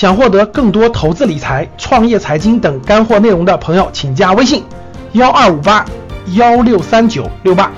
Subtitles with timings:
[0.00, 4.64] 想获得更多投资理财、创业财经等干货内容的朋友，请加微信：
[5.12, 5.84] 幺二五八
[6.28, 7.70] 幺六三九六八。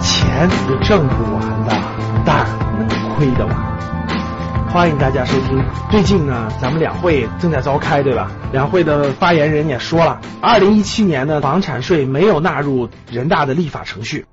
[0.00, 1.80] 钱是挣不完的，
[2.26, 2.44] 但
[2.76, 3.87] 能亏得完。
[4.70, 5.64] 欢迎大家收听。
[5.90, 8.30] 最近呢，咱们两会正在召开，对吧？
[8.52, 14.26] 两会的发言人也说了，二零一七年的房产税没有纳入人大的立法程序，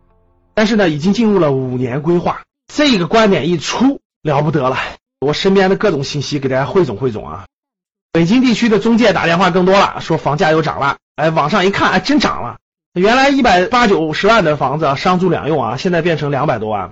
[0.54, 2.42] 但是呢，已经进入了五年规划。
[2.68, 4.78] 这个观点一出，了不得了。
[5.22, 7.46] 我身边的各种信息给大家汇总汇总啊。
[8.12, 10.98] 北京地区的中介打电话更多了，说房价又涨了。
[11.16, 12.58] 哎，网上一看，哎，真涨了。
[12.94, 16.92] 原来一百八九十万的房子，商住两用啊，现在变成两百多万。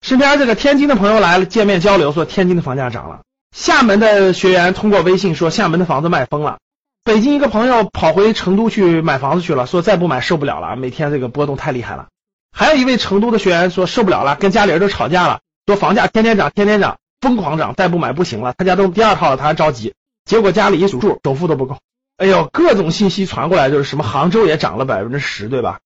[0.00, 3.20] 身边这个天津的朋友来了，见面交流说天津的房价涨了。
[3.54, 6.58] 厦门的学员通过微信说厦门的房子卖疯了。
[7.04, 12.08] 北京一个朋友跑回成都去买房子去了，说再不买受不了了，每天这个波动太厉害了。
[12.52, 18.54] 还有一位成都的学员说受不了了，跟家里人都吵架了，说房价天天涨，天天涨，疯狂涨，再不买不行了。
[18.56, 19.94] 他家都第二套了，他还着急。
[20.24, 21.78] 结果家里一数数，首付都不够。
[22.16, 25.80] 哎呦，各种信息传过来，就是什么杭州也涨了百分之十，对吧？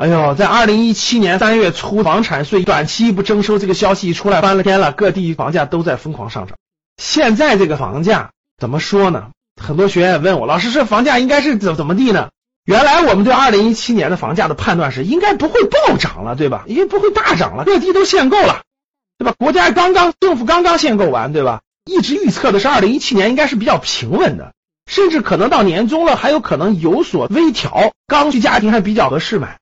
[0.00, 6.56] 哎呦，在二零一七年三月初，房产税短期不征收这个消息一出来，翻了天了，各地房价都在疯狂上涨。
[6.96, 9.26] 现在这个房价怎么说呢？
[9.60, 12.30] 很多学员问我，老师，这房价应该是怎怎么地呢？
[12.64, 16.64] 原来我们对二零一七年的房价的判断是，应该不会暴涨了，对吧？
[16.66, 18.62] 因为不会大涨了，各地都限购了，
[19.18, 19.34] 对吧？
[19.36, 21.60] 国家刚刚政府刚刚限购完，对吧？
[21.84, 24.54] 一直预测的是二零一七年应该是比较平稳的，
[24.90, 29.58] 甚至可能到年终了还有可能有所微调，刚需家庭还比较合适买。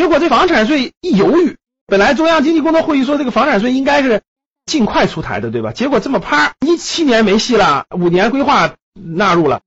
[0.00, 4.22] 结果这房产税一犹豫，本来中央经济工作会议说这个房产税应该是
[4.64, 5.72] 尽快出台的，对吧？
[5.72, 9.60] 结果这么啪，一七年没戏了，五年规划纳入了，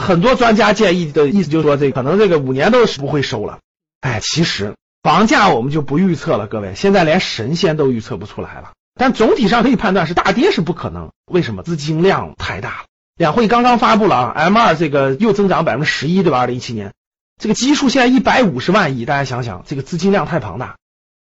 [0.00, 3.58] 很多专家建议的意思就是说，这可能这个五年都是不会收了。
[4.00, 8.70] 哎，其实房价我们就不预测了，各位，现在连神仙都预测不出来了。
[8.94, 11.64] 但总体上可以判断是大跌是不可能，为什么？
[11.64, 12.84] 资金量太大了。
[13.16, 16.38] 两会刚刚发布了啊，M 二这个又增长百分之十一，对吧？
[16.38, 16.92] 二零一七年。
[17.40, 20.76] 这个基数现在一百五十万亿，大家想想，这个资金量太庞大，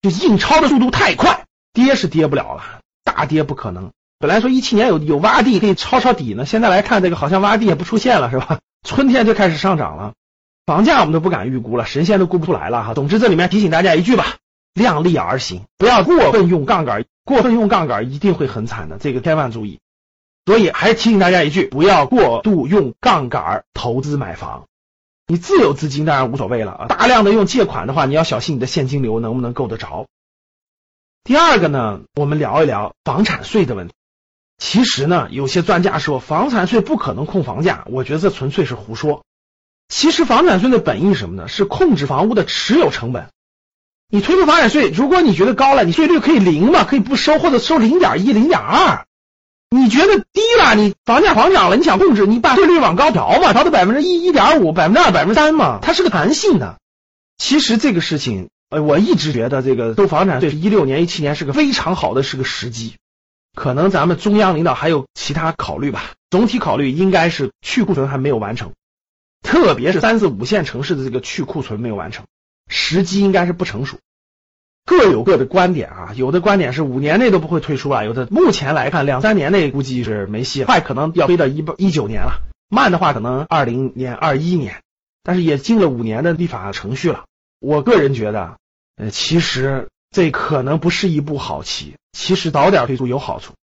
[0.03, 2.61] 就印钞的速度太快，跌是跌不了了，
[3.03, 3.89] 大跌不可能。
[4.19, 8.59] 本来说一七年有有洼地可以抄抄底呢，现在来看这个好像洼地也不出现了，是吧？
[8.87, 10.13] 春天就开始上涨了，
[10.67, 12.93] 房价我们都不敢预估了，神仙都估不出来了哈。
[12.93, 14.35] 总之这里面提醒大家一句吧，
[14.75, 19.79] 量力而行，不要过分用杠杆，过分用杠杆一定会很惨的，这个千万注意。
[20.45, 24.65] 所以还是提醒大家一句，不要过度用杠杆投资买房。
[25.27, 30.05] 你自有资金当然无所谓了，大量的用借款的话，你要小心你的现金流能不能够得着。
[31.23, 33.93] 第二个呢，我们聊一聊房产税的问题。
[34.59, 39.23] 其实呢，有些专家说房产税不可能控房价，我觉得这纯粹是胡说。
[39.89, 41.47] 其实房产税的本意是什么呢？
[41.47, 43.29] 是控制房屋的持有成本。
[44.07, 49.07] 你推出房产税，如果你觉得高了，你税率可以零嘛，可以不收或者收零点一、零点二。
[49.75, 56.77] 你觉得低了，你房价狂涨了，你想控制，你把税率往高调嘛，调到百分之一、一点五、百分之二、百分之三嘛，它是个弹性的。
[57.37, 62.93] 其实这个事情，呃，我一直觉得这个收房产税，一六年、一七年是个非常好的是个时机。
[63.53, 68.71] 可能咱们中央领导还有其他考虑吧，总体考虑应该是去库存还没有完成，
[69.43, 72.25] 特别是三四五线城市的这个去库存没有完成，
[72.69, 73.97] 时机应该是不成熟。
[74.85, 84.83] 各有各的观点啊，有的观点是五年内都不会退出啊，有的目前来看两三年内估计是没戏，快可能要推到一一九年了，慢的话可能二零年、二一年，
[85.23, 87.23] 但是也进了五年的立法程序了。
[87.59, 88.57] 我个人觉得，
[88.95, 93.53] 呃，其实这可能不是一步好棋，其实早点推出有好处。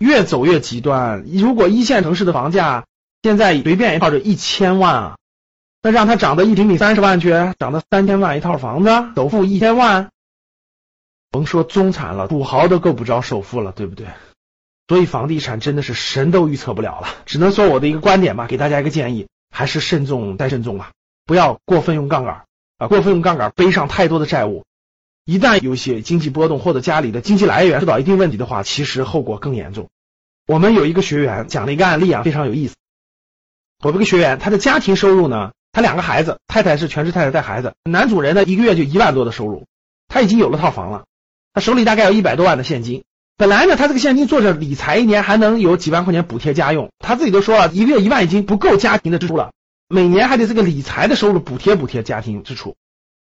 [0.00, 2.84] 越走越极端，如果一线城市的房价
[3.22, 5.16] 现在随便一套就一千万啊，
[5.82, 7.30] 那让它涨到一平米三十万去，
[7.60, 10.10] 涨到三千万一套房子，首付一千万。
[11.34, 14.06] 甭说中产了，土豪都够不着首付了，对不对？
[14.86, 20.92] 所以房地产真的是神都预测不了了，只能说我的一个观点吧，给大家一个建议，还是慎重再慎重吧，
[21.26, 22.44] 不要过分用杠杆
[22.78, 24.64] 啊，过分用杠杆背上太多的债务，
[25.24, 29.88] 一旦有些经济波动或者家里的经济来源受到一定问题的话，其实后果更严重。
[30.46, 32.76] 我们有一个学员讲了一个案例啊，非常有意思。
[33.82, 39.64] 我这个学员他的家庭收入呢，他两个孩子，太太是全职太太带孩子，男主人呢一个月就一万多的收入，
[40.06, 41.06] 他已经有了套房了。
[41.54, 43.04] 他手里大概有一百多万的现金，
[43.36, 46.90] 本来呢，他这个现金做着理财，一年还能有几万块钱补贴家用。
[46.98, 49.52] 他自己都说了，一个月一万已经不够家庭的支出了，
[49.88, 52.74] 每年还得这个理财的收入补贴补贴家庭支出。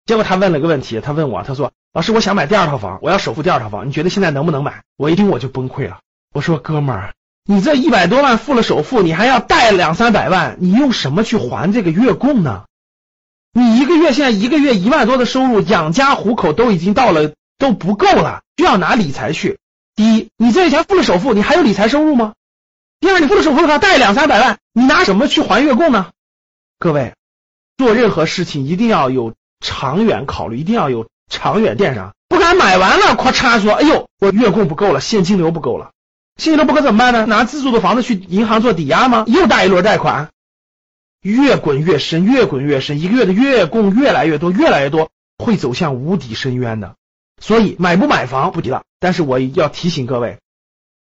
[0.07, 5.99] 结果他问了个问题，他问我，他说：“老师，我想买第二套房，我要首付第二套房，你觉得现在能不能买？”我一听我就崩溃了，
[6.33, 7.13] 我说：“哥们儿，
[7.45, 12.65] 你这一百多万付了首付，你还要贷两三百万，你用什么去还这个月供呢？
[13.53, 19.59] 你一个月现在一个月一万多的收入，养家糊口都已经到了都不够了，就要拿理财去。
[19.95, 22.35] 第一，你这些钱付了首付，你还有理财收入吗？
[23.01, 26.11] 第二，你付了首付的话，贷两三百万，你拿什么去还月供呢？
[26.79, 27.15] 各位，
[27.77, 35.93] 做任何事情一定要有长远考虑，一定要有长远电商，不敢买完了，咔嚓说，哎呦，我月供不够了，现金流不够了，
[36.37, 37.27] 现金流不够怎么办呢？
[37.27, 39.25] 拿自住的房子去银行做抵押吗？
[39.29, 40.31] 又贷一轮贷款。
[41.23, 46.97] 越滚越深，越滚越深，一个月的月供越来越多，越来越多，会走向无底深渊的。
[47.41, 50.39] 所以买不买房不提了，但是我要提醒各位，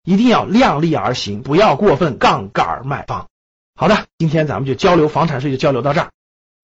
[0.05, 3.29] 一定要量力而行，不要过分杠杆买房。
[3.77, 6.11] 好的，今天咱们就交流房产税，就交流到这儿。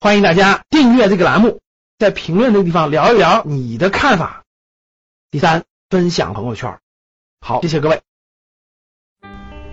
[0.00, 1.60] 欢迎大家订阅这个栏目，
[1.98, 4.42] 在评论那个地方聊一聊你的看法。
[5.30, 6.78] 第三，分享朋友圈。
[7.40, 8.00] 好，谢谢各位。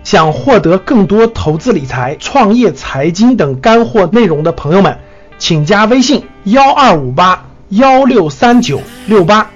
[0.04, 5.00] 想获得更多投资理财、创业财经等干货内容的朋友们，
[5.38, 9.50] 请加微信幺二五八幺六三九六八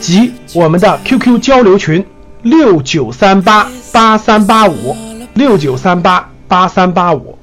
[0.00, 2.04] 及我们的 QQ 交流群
[2.42, 4.96] 六九三八八三八五
[5.34, 7.38] 六九三八八三八五。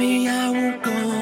[0.00, 1.19] me, I go.